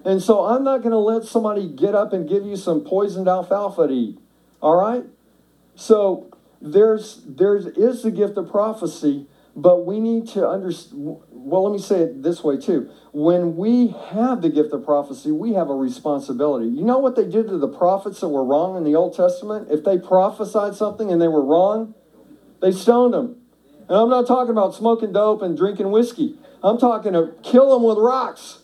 [0.05, 3.27] And so I'm not going to let somebody get up and give you some poisoned
[3.27, 4.19] alfalfa to eat.
[4.61, 5.03] All right?
[5.75, 6.31] So
[6.61, 11.17] there's there is the gift of prophecy, but we need to understand.
[11.45, 12.89] Well, let me say it this way too.
[13.13, 16.65] When we have the gift of prophecy, we have a responsibility.
[16.65, 19.67] You know what they did to the prophets that were wrong in the Old Testament?
[19.69, 21.93] If they prophesied something and they were wrong,
[22.63, 23.37] they stoned them.
[23.87, 26.35] And I'm not talking about smoking dope and drinking whiskey.
[26.63, 28.63] I'm talking to kill them with rocks.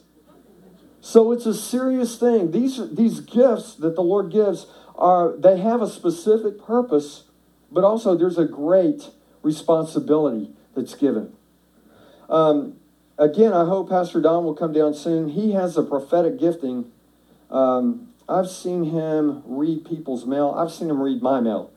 [1.01, 2.49] So it's a serious thing.
[2.49, 4.65] These, these gifts that the Lord gives
[4.95, 7.25] are, they have a specific purpose,
[7.71, 9.11] but also there's a great
[9.43, 11.33] responsibility that's given.
[12.31, 12.77] Um,
[13.19, 15.29] again, I hope Pastor Don will come down soon.
[15.29, 16.91] He has a prophetic gifting.
[17.51, 20.55] Um, I've seen him read people's mail.
[20.57, 21.71] I've seen him read my mail.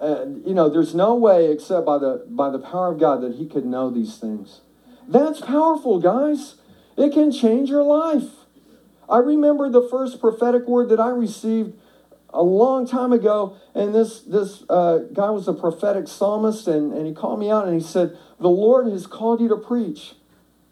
[0.00, 3.36] And you know, there's no way except by the by the power of God that
[3.36, 4.60] he could know these things.
[5.06, 6.56] That's powerful, guys.
[6.96, 8.30] It can change your life.
[9.08, 11.74] I remember the first prophetic word that I received
[12.30, 17.06] a long time ago, and this this uh, guy was a prophetic psalmist, and, and
[17.06, 20.14] he called me out and he said, "The Lord has called you to preach."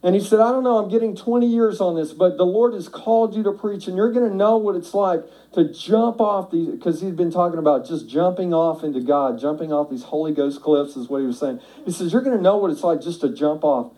[0.05, 2.75] And he said, I don't know, I'm getting 20 years on this, but the Lord
[2.75, 6.21] has called you to preach, and you're going to know what it's like to jump
[6.21, 10.03] off these, because he's been talking about just jumping off into God, jumping off these
[10.03, 11.61] Holy Ghost cliffs, is what he was saying.
[11.85, 13.93] He says, You're going to know what it's like just to jump off.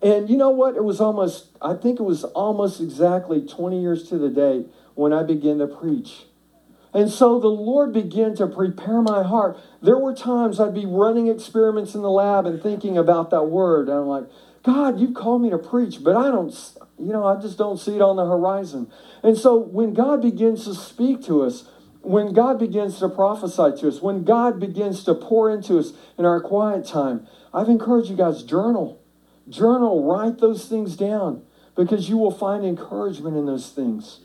[0.00, 0.76] And you know what?
[0.76, 4.64] It was almost, I think it was almost exactly 20 years to the day
[4.94, 6.24] when I began to preach.
[6.92, 9.58] And so the Lord began to prepare my heart.
[9.80, 13.88] There were times I'd be running experiments in the lab and thinking about that word.
[13.88, 14.24] And I'm like,
[14.62, 16.52] God, you've called me to preach, but I don't,
[16.98, 18.90] you know, I just don't see it on the horizon.
[19.22, 21.64] And so when God begins to speak to us,
[22.02, 26.24] when God begins to prophesy to us, when God begins to pour into us in
[26.24, 29.00] our quiet time, I've encouraged you guys, journal.
[29.48, 31.42] Journal, write those things down
[31.76, 34.20] because you will find encouragement in those things.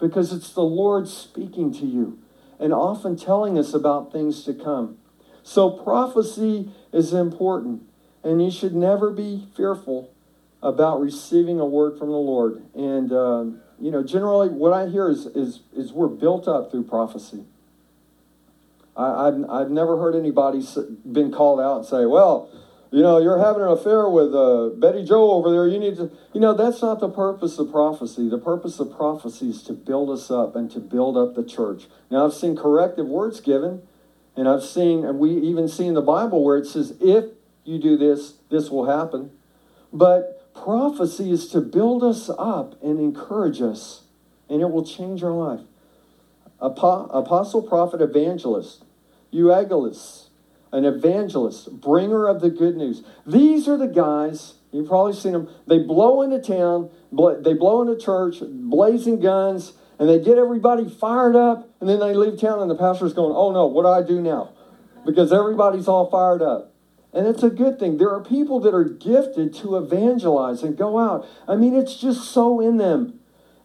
[0.00, 2.18] Because it's the Lord speaking to you
[2.58, 4.98] and often telling us about things to come.
[5.42, 7.82] So, prophecy is important,
[8.22, 10.12] and you should never be fearful
[10.62, 12.64] about receiving a word from the Lord.
[12.74, 13.44] And, uh,
[13.80, 17.44] you know, generally what I hear is, is, is we're built up through prophecy.
[18.96, 20.62] I, have I've never heard anybody
[21.10, 22.50] been called out and say, well,
[22.90, 25.66] you know, you're having an affair with uh, Betty Joe over there.
[25.68, 28.28] You need to, you know, that's not the purpose of prophecy.
[28.28, 31.86] The purpose of prophecy is to build us up and to build up the church.
[32.10, 33.82] Now, I've seen corrective words given,
[34.36, 37.26] and I've seen, and we even see in the Bible where it says, if
[37.64, 39.32] you do this, this will happen.
[39.92, 44.04] But prophecy is to build us up and encourage us,
[44.48, 45.60] and it will change our life.
[46.60, 48.84] Apostle, prophet, evangelist,
[49.32, 50.27] euangelist,
[50.72, 53.02] an evangelist, bringer of the good news.
[53.26, 57.96] These are the guys, you've probably seen them, they blow into town, they blow into
[57.96, 62.70] church, blazing guns, and they get everybody fired up, and then they leave town, and
[62.70, 64.52] the pastor's going, Oh no, what do I do now?
[65.04, 66.72] Because everybody's all fired up.
[67.12, 67.96] And it's a good thing.
[67.96, 71.26] There are people that are gifted to evangelize and go out.
[71.48, 73.18] I mean, it's just so in them.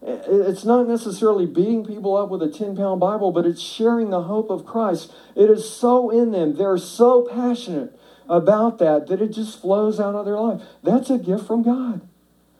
[0.05, 4.23] It's not necessarily beating people up with a 10 pound Bible, but it's sharing the
[4.23, 5.13] hope of Christ.
[5.35, 6.55] It is so in them.
[6.55, 10.61] They're so passionate about that that it just flows out of their life.
[10.81, 12.01] That's a gift from God.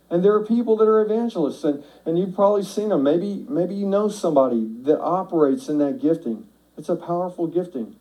[0.10, 3.04] And there are people that are evangelists, and, and you've probably seen them.
[3.04, 6.48] Maybe, maybe you know somebody that operates in that gifting.
[6.78, 7.96] It's a powerful gifting.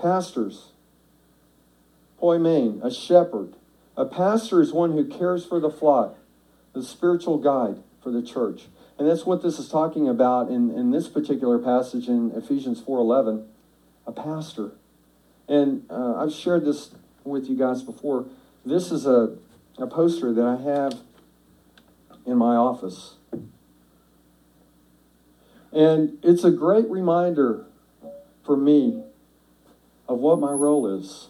[0.00, 0.70] Pastors.
[2.20, 3.54] Poimen, a shepherd.
[3.96, 6.16] A pastor is one who cares for the flock
[6.72, 8.66] the spiritual guide for the church.
[8.98, 13.46] And that's what this is talking about in, in this particular passage in Ephesians 4.11,
[14.06, 14.72] a pastor.
[15.48, 16.90] And uh, I've shared this
[17.24, 18.26] with you guys before.
[18.64, 19.36] This is a,
[19.78, 21.00] a poster that I have
[22.26, 23.16] in my office.
[25.72, 27.64] And it's a great reminder
[28.44, 29.02] for me
[30.08, 31.28] of what my role is.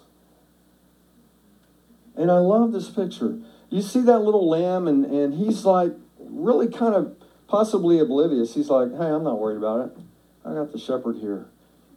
[2.17, 3.39] And I love this picture
[3.73, 7.17] you see that little lamb, and, and he's like really kind of
[7.49, 8.55] possibly oblivious.
[8.55, 9.97] He's like, hey, I'm not worried about it.
[10.45, 11.47] I got the shepherd here.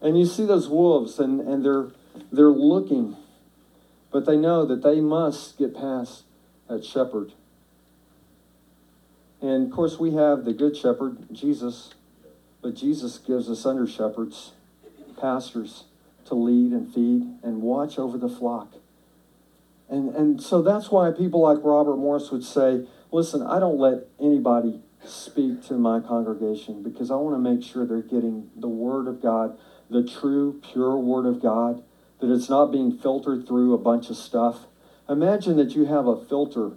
[0.02, 1.88] And you see those wolves, and, and they're,
[2.32, 3.18] they're looking,
[4.10, 6.24] but they know that they must get past
[6.70, 7.34] that shepherd.
[9.42, 11.94] And of course, we have the good shepherd, Jesus,
[12.62, 14.54] but Jesus gives us under shepherds,
[15.20, 15.84] pastors,
[16.28, 18.76] to lead and feed and watch over the flock.
[19.90, 24.08] And, and so that's why people like Robert Morris would say, listen, I don't let
[24.20, 29.08] anybody speak to my congregation because I want to make sure they're getting the Word
[29.08, 29.58] of God,
[29.90, 31.84] the true, pure Word of God,
[32.20, 34.66] that it's not being filtered through a bunch of stuff.
[35.08, 36.72] Imagine that you have a filter,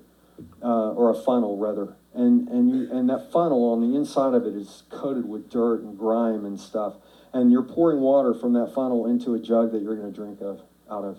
[0.63, 4.45] uh, or a funnel rather, and, and, you, and that funnel on the inside of
[4.45, 6.95] it is coated with dirt and grime and stuff.
[7.33, 10.41] And you're pouring water from that funnel into a jug that you're going to drink
[10.41, 11.19] of, out of.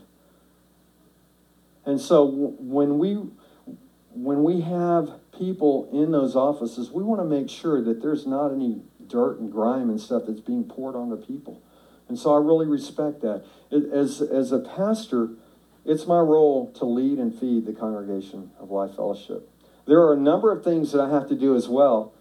[1.89, 2.23] And so
[2.59, 3.17] when we
[4.11, 8.51] when we have people in those offices, we want to make sure that there's not
[8.51, 11.63] any dirt and grime and stuff that's being poured on the people.
[12.07, 13.43] And so I really respect that.
[13.71, 15.31] As as a pastor,
[15.83, 19.49] it's my role to lead and feed the congregation of Life Fellowship.
[19.87, 22.13] There are a number of things that I have to do as well.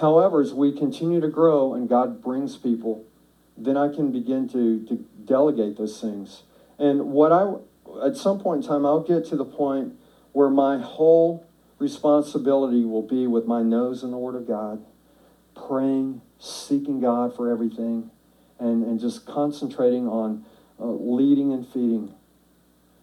[0.00, 3.04] However, as we continue to grow and God brings people,
[3.56, 6.44] then I can begin to, to delegate those things.
[6.78, 7.54] And what I
[8.04, 9.94] at some point in time, I'll get to the point
[10.32, 11.46] where my whole
[11.78, 14.84] responsibility will be with my nose in the Word of God,
[15.54, 18.10] praying, seeking God for everything,
[18.58, 20.44] and, and just concentrating on
[20.80, 22.14] uh, leading and feeding.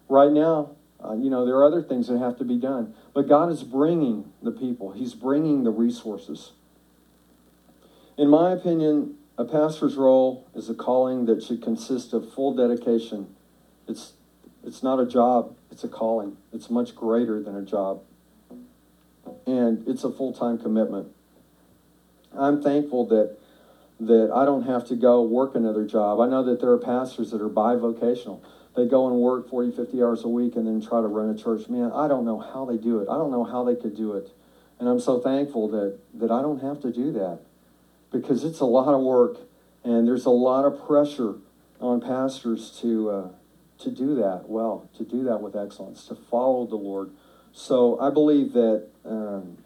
[0.08, 0.72] Right now,
[1.04, 3.64] uh, you know, there are other things that have to be done, but God is
[3.64, 6.54] bringing the people, He's bringing the resources.
[8.18, 13.34] In my opinion, a pastor's role is a calling that should consist of full dedication.
[13.88, 14.14] It's
[14.64, 16.38] it's not a job, it's a calling.
[16.54, 18.02] It's much greater than a job.
[19.46, 21.08] And it's a full time commitment.
[22.38, 23.38] I'm thankful that
[24.00, 26.22] that I don't have to go work another job.
[26.22, 28.42] I know that there are pastors that are bivocational.
[28.76, 31.38] They go and work 40, 50 hours a week and then try to run a
[31.38, 31.68] church.
[31.68, 33.10] Man, I don't know how they do it.
[33.10, 34.30] I don't know how they could do it.
[34.80, 37.40] And I'm so thankful that, that I don't have to do that
[38.12, 39.38] because it's a lot of work
[39.84, 41.36] and there's a lot of pressure
[41.82, 43.30] on pastors to, uh,
[43.80, 47.12] to do that well, to do that with excellence, to follow the Lord.
[47.52, 49.58] So I believe that, um,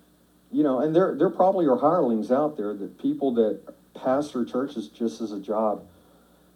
[0.52, 3.62] you know, and there, there probably are hirelings out there that people that
[3.96, 5.86] pastor churches just as a job.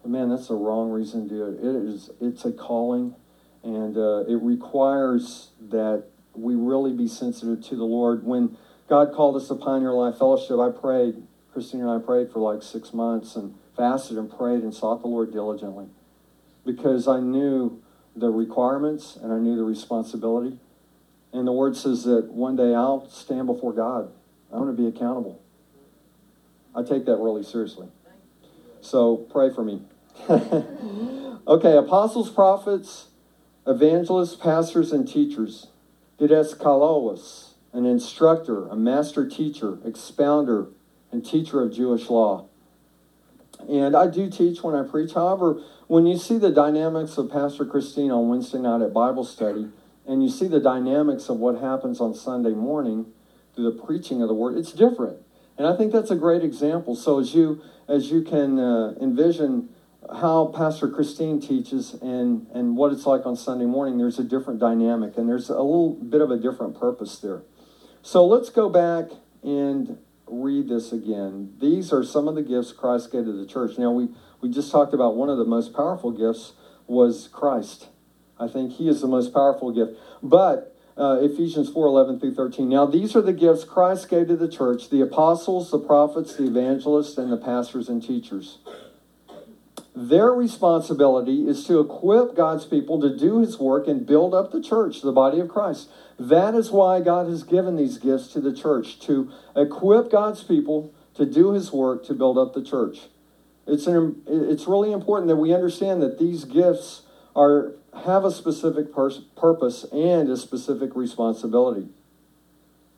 [0.02, 1.66] But man, that's the wrong reason to do it.
[1.66, 3.16] It is, it's a calling,
[3.64, 8.24] and uh, it requires that we really be sensitive to the Lord.
[8.24, 8.56] When
[8.88, 12.62] God called us to Pioneer Life Fellowship, I prayed, Christine and I prayed for like
[12.62, 15.88] six months and fasted and prayed and sought the Lord diligently
[16.68, 17.82] because I knew
[18.16, 20.60] the requirements and I knew the responsibility.
[21.34, 24.12] And the word says that one day I'll stand before God.
[24.52, 25.42] I'm going to be accountable.
[26.76, 27.88] I take that really seriously.
[28.82, 29.82] So pray for me.
[31.48, 33.08] okay, apostles, prophets,
[33.66, 35.68] evangelists, pastors, and teachers.
[36.20, 40.70] Didaskalos, an instructor, a master teacher, expounder,
[41.12, 42.48] and teacher of Jewish law.
[43.60, 45.14] And I do teach when I preach.
[45.14, 49.70] However, when you see the dynamics of Pastor Christine on Wednesday night at Bible study,
[50.06, 53.08] and you see the dynamics of what happens on Sunday morning
[53.56, 55.18] through the preaching of the word, it's different.
[55.58, 56.96] And I think that's a great example.
[56.96, 59.70] So as you as you can uh, envision
[60.22, 64.60] how Pastor Christine teaches and, and what it's like on Sunday morning, there's a different
[64.60, 67.42] dynamic and there's a little bit of a different purpose there.
[68.02, 69.10] So let's go back
[69.44, 69.98] and
[70.28, 71.54] read this again.
[71.60, 73.78] These are some of the gifts Christ gave to the church.
[73.78, 74.10] Now, we,
[74.42, 76.54] we just talked about one of the most powerful gifts
[76.86, 77.88] was Christ.
[78.40, 80.00] I think he is the most powerful gift.
[80.22, 82.70] But uh, Ephesians 4 11 through 13.
[82.70, 86.48] Now, these are the gifts Christ gave to the church the apostles, the prophets, the
[86.48, 88.60] evangelists, and the pastors and teachers.
[89.96, 94.62] Their responsibility is to equip God's people to do his work and build up the
[94.62, 95.90] church, the body of Christ.
[96.20, 100.94] That is why God has given these gifts to the church to equip God's people
[101.14, 103.02] to do his work to build up the church.
[103.68, 107.04] It's, an, it's really important that we understand that these gifts
[107.36, 107.74] are,
[108.06, 111.90] have a specific purpose and a specific responsibility.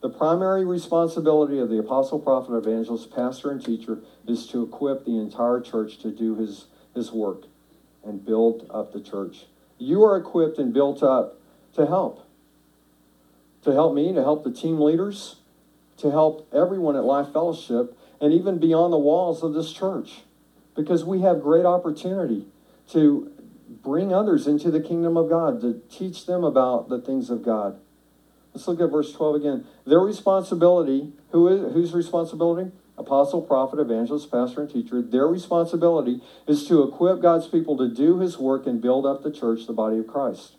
[0.01, 5.17] The primary responsibility of the apostle, prophet, evangelist, pastor, and teacher is to equip the
[5.17, 7.43] entire church to do his, his work
[8.05, 9.47] and build up the church.
[9.78, 11.41] You are equipped and built up
[11.74, 12.29] to help
[13.64, 15.38] to help me, to help the team leaders,
[15.97, 20.22] to help everyone at Life Fellowship, and even beyond the walls of this church.
[20.76, 22.45] Because we have great opportunity
[22.91, 23.32] to
[23.70, 27.80] bring others into the kingdom of God, to teach them about the things of God.
[28.53, 29.66] Let's look at verse 12 again.
[29.86, 32.72] Their responsibility, who is, whose responsibility?
[32.97, 35.01] Apostle, prophet, evangelist, pastor, and teacher.
[35.01, 39.32] Their responsibility is to equip God's people to do his work and build up the
[39.32, 40.55] church, the body of Christ.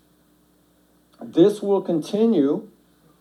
[1.23, 2.70] This will continue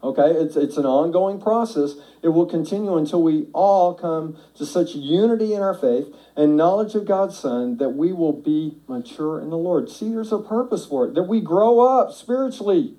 [0.02, 1.96] Okay, it's, it's an ongoing process.
[2.22, 6.96] It will continue until we all come to such unity in our faith and knowledge
[6.96, 9.90] of God's Son that we will be mature in the Lord.
[9.90, 12.96] See, there's a purpose for it, that we grow up spiritually.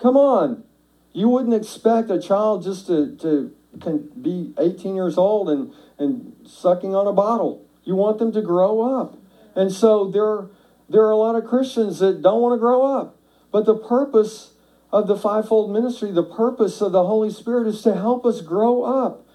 [0.00, 0.64] Come on.
[1.12, 6.34] You wouldn't expect a child just to, to can be 18 years old and, and
[6.46, 7.64] sucking on a bottle.
[7.84, 9.16] You want them to grow up.
[9.54, 10.48] And so there,
[10.88, 13.16] there are a lot of Christians that don't want to grow up.
[13.52, 14.52] But the purpose
[14.92, 18.82] of the fivefold ministry, the purpose of the Holy Spirit is to help us grow
[18.82, 19.26] up,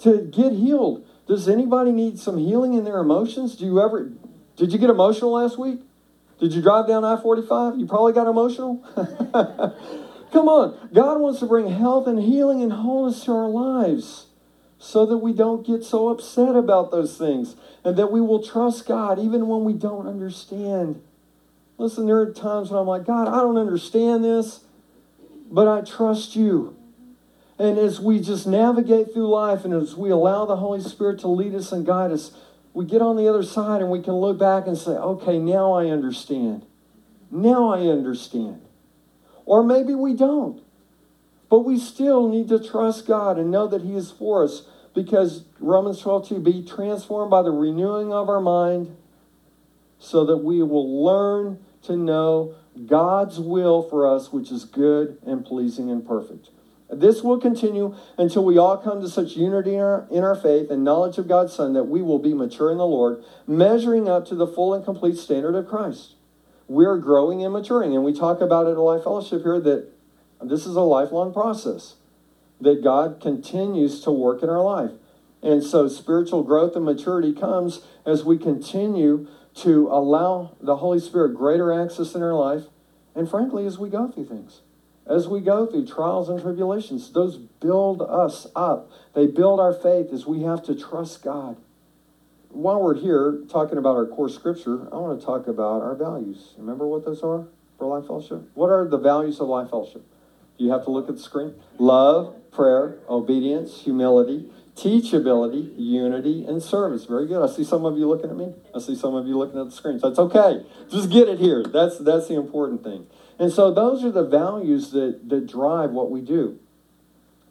[0.00, 1.06] to get healed.
[1.26, 3.56] Does anybody need some healing in their emotions?
[3.56, 4.12] Do you ever
[4.56, 5.80] did you get emotional last week?
[6.38, 7.78] Did you drive down I-45?
[7.78, 8.82] You probably got emotional.
[10.32, 10.90] Come on.
[10.92, 14.26] God wants to bring health and healing and wholeness to our lives
[14.78, 17.54] so that we don't get so upset about those things
[17.84, 21.00] and that we will trust God even when we don't understand.
[21.78, 24.60] Listen, there are times when I'm like, God, I don't understand this
[25.52, 26.76] but I trust you.
[27.58, 31.28] And as we just navigate through life and as we allow the Holy Spirit to
[31.28, 32.32] lead us and guide us,
[32.72, 35.74] we get on the other side and we can look back and say, okay, now
[35.74, 36.64] I understand.
[37.30, 38.62] Now I understand.
[39.44, 40.62] Or maybe we don't.
[41.50, 44.62] But we still need to trust God and know that He is for us
[44.94, 48.96] because Romans 12 2 be transformed by the renewing of our mind
[49.98, 52.54] so that we will learn to know
[52.86, 56.48] God's will for us, which is good and pleasing and perfect.
[56.90, 60.70] This will continue until we all come to such unity in our, in our faith
[60.70, 64.26] and knowledge of God's Son that we will be mature in the Lord, measuring up
[64.26, 66.16] to the full and complete standard of Christ.
[66.68, 69.88] We're growing and maturing, and we talk about it at Life Fellowship here that
[70.42, 71.96] this is a lifelong process,
[72.60, 74.92] that God continues to work in our life.
[75.42, 81.34] And so spiritual growth and maturity comes as we continue to allow the Holy Spirit
[81.34, 82.64] greater access in our life,
[83.14, 84.60] and frankly, as we go through things.
[85.06, 88.90] As we go through trials and tribulations, those build us up.
[89.14, 91.56] They build our faith as we have to trust God.
[92.50, 96.54] While we're here talking about our core scripture, I want to talk about our values.
[96.56, 97.46] Remember what those are
[97.78, 98.42] for Life Fellowship?
[98.54, 100.04] What are the values of Life Fellowship?
[100.56, 101.54] You have to look at the screen?
[101.78, 107.04] Love, prayer, obedience, humility, teachability, unity, and service.
[107.04, 107.42] Very good.
[107.42, 108.54] I see some of you looking at me.
[108.74, 110.02] I see some of you looking at the screens.
[110.02, 110.64] That's okay.
[110.90, 111.62] Just get it here.
[111.62, 113.06] That's that's the important thing.
[113.38, 116.58] And so those are the values that, that drive what we do.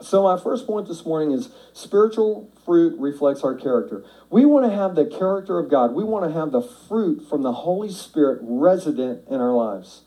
[0.01, 4.03] So my first point this morning is spiritual fruit reflects our character.
[4.29, 5.93] We want to have the character of God.
[5.93, 10.01] We want to have the fruit from the Holy Spirit resident in our lives.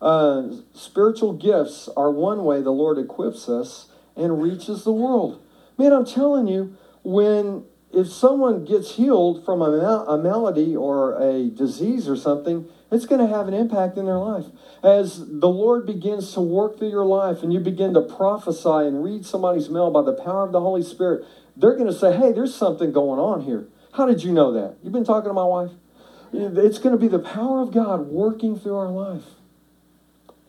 [0.00, 5.42] Uh, spiritual gifts are one way the Lord equips us and reaches the world.
[5.78, 11.20] Man, I'm telling you, when if someone gets healed from a, mal- a malady or
[11.20, 14.46] a disease or something, it's going to have an impact in their life.
[14.82, 19.02] As the Lord begins to work through your life and you begin to prophesy and
[19.02, 21.24] read somebody's mail by the power of the Holy Spirit,
[21.56, 23.68] they're going to say, hey, there's something going on here.
[23.92, 24.76] How did you know that?
[24.82, 25.70] You've been talking to my wife?
[26.32, 29.24] It's going to be the power of God working through our life.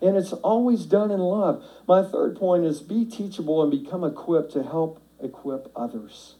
[0.02, 1.64] And it's always done in love.
[1.88, 6.36] My third point is be teachable and become equipped to help equip others.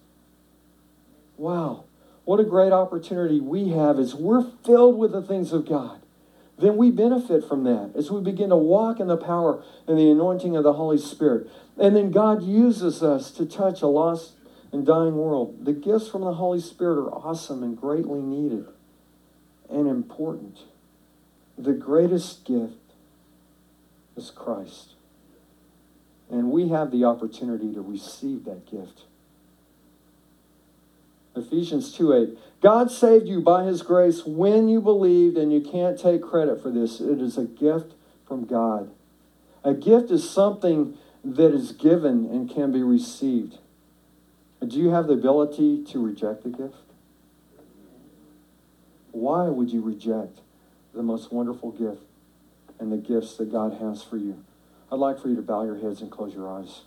[1.38, 1.86] Wow.
[2.26, 6.02] What a great opportunity we have as we're filled with the things of God.
[6.60, 10.12] Then we benefit from that as we begin to walk in the power and the
[10.12, 11.50] anointing of the Holy Spirit.
[11.78, 14.34] And then God uses us to touch a lost
[14.72, 15.66] and dying world.
[15.66, 18.66] The gifts from the Holy Spirit are awesome and greatly needed
[19.70, 20.60] and important.
[21.58, 22.94] The greatest gift
[24.18, 24.96] is Christ.
[26.30, 29.04] And we have the opportunity to receive that gift.
[31.36, 32.38] Ephesians 2 8.
[32.62, 36.70] God saved you by his grace when you believed, and you can't take credit for
[36.70, 37.00] this.
[37.00, 37.94] It is a gift
[38.28, 38.92] from God.
[39.64, 43.58] A gift is something that is given and can be received.
[44.66, 46.76] Do you have the ability to reject the gift?
[49.12, 50.40] Why would you reject
[50.94, 52.04] the most wonderful gift
[52.80, 54.44] and the gifts that God has for you?
[54.92, 56.82] I'd like for you to bow your heads and close your eyes.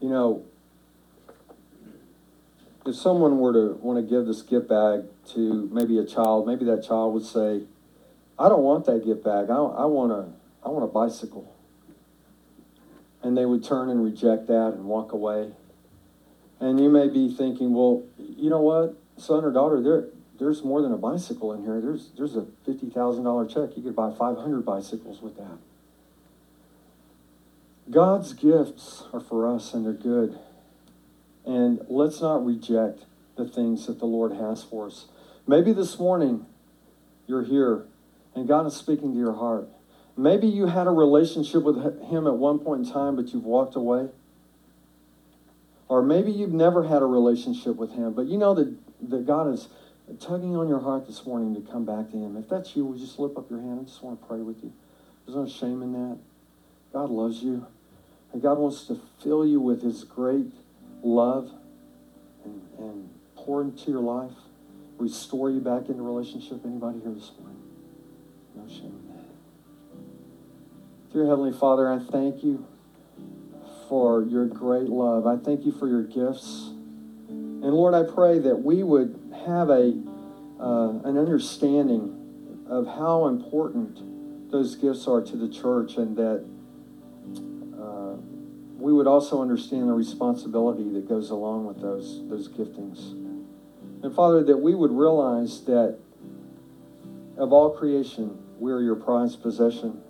[0.00, 0.44] You know,
[2.86, 5.02] if someone were to want to give this gift bag
[5.32, 7.62] to maybe a child, maybe that child would say,
[8.38, 9.50] I don't want that gift bag.
[9.50, 10.28] I, I, want, a,
[10.64, 11.54] I want a bicycle.
[13.22, 15.50] And they would turn and reject that and walk away.
[16.60, 20.06] And you may be thinking, well, you know what, son or daughter, there,
[20.38, 21.80] there's more than a bicycle in here.
[21.80, 23.76] There's, there's a $50,000 check.
[23.76, 25.58] You could buy 500 bicycles with that.
[27.90, 30.38] God's gifts are for us and they're good.
[31.44, 33.04] And let's not reject
[33.36, 35.06] the things that the Lord has for us.
[35.46, 36.46] Maybe this morning
[37.26, 37.86] you're here
[38.34, 39.68] and God is speaking to your heart.
[40.16, 43.76] Maybe you had a relationship with Him at one point in time, but you've walked
[43.76, 44.08] away.
[45.88, 48.76] Or maybe you've never had a relationship with Him, but you know that,
[49.08, 49.68] that God is
[50.14, 52.36] tugging on your heart this morning to come back to Him.
[52.36, 53.80] If that's you, would you slip up your hand?
[53.80, 54.72] I just want to pray with you.
[55.26, 56.18] There's no shame in that.
[56.92, 57.66] God loves you.
[58.32, 60.52] And God wants to fill you with His great
[61.02, 61.50] love
[62.44, 64.36] and, and pour into your life,
[64.98, 66.64] restore you back into relationship.
[66.64, 67.62] Anybody here this morning?
[68.54, 69.24] No shame in that.
[71.12, 72.66] Dear Heavenly Father, I thank you
[73.88, 75.26] for your great love.
[75.26, 76.70] I thank you for your gifts.
[77.28, 79.94] And Lord, I pray that we would have a
[80.60, 86.44] uh, an understanding of how important those gifts are to the church and that
[88.78, 93.10] we would also understand the responsibility that goes along with those, those giftings.
[94.02, 95.98] And Father, that we would realize that
[97.36, 100.00] of all creation, we are your prized possession,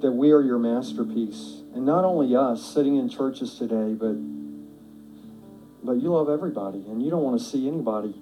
[0.00, 1.62] that we are your masterpiece.
[1.74, 4.16] And not only us sitting in churches today, but
[5.80, 8.12] but you love everybody, and you don't want to see anybody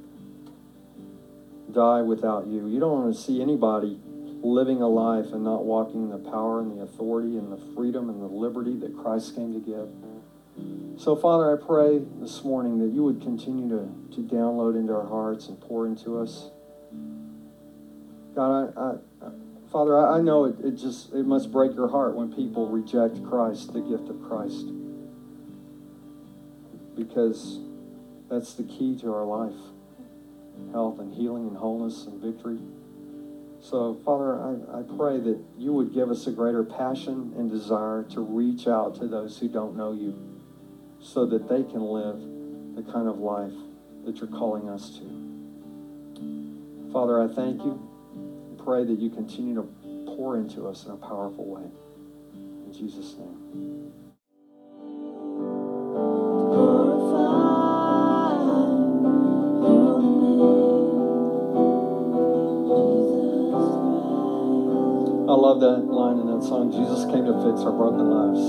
[1.73, 2.69] die without you.
[2.69, 3.99] You don't want to see anybody
[4.43, 8.09] living a life and not walking in the power and the authority and the freedom
[8.09, 9.89] and the liberty that Christ came to give.
[10.99, 15.07] So, Father, I pray this morning that you would continue to, to download into our
[15.07, 16.51] hearts and pour into us.
[18.35, 19.31] God, I, I
[19.71, 23.23] Father, I, I know it, it just it must break your heart when people reject
[23.25, 24.67] Christ, the gift of Christ.
[26.97, 27.61] Because
[28.31, 29.76] that's the key to our life.
[30.73, 32.59] Health and healing and wholeness and victory.
[33.61, 38.05] So, Father, I, I pray that you would give us a greater passion and desire
[38.11, 40.15] to reach out to those who don't know you
[41.01, 42.21] so that they can live
[42.77, 43.53] the kind of life
[44.05, 46.93] that you're calling us to.
[46.93, 47.81] Father, I thank you.
[48.15, 49.69] and pray that you continue to
[50.17, 51.69] pour into us in a powerful way.
[52.35, 54.06] In Jesus' name.
[66.47, 66.71] Song.
[66.71, 68.43] Jesus came to fix our broken lives.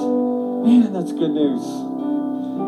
[0.65, 1.65] Man, that's good news.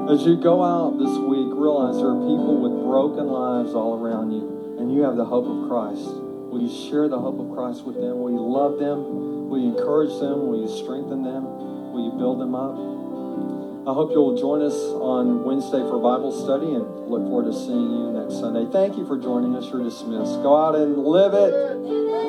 [0.09, 4.33] As you go out this week, realize there are people with broken lives all around
[4.33, 6.09] you, and you have the hope of Christ.
[6.49, 8.17] Will you share the hope of Christ with them?
[8.17, 9.49] Will you love them?
[9.49, 10.49] Will you encourage them?
[10.49, 11.45] Will you strengthen them?
[11.93, 12.73] Will you build them up?
[13.85, 17.89] I hope you'll join us on Wednesday for Bible study and look forward to seeing
[17.89, 18.65] you next Sunday.
[18.73, 19.69] Thank you for joining us.
[19.69, 20.41] You're dismissed.
[20.41, 22.28] Go out and live it.